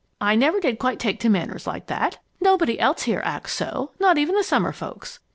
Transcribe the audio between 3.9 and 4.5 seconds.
not even the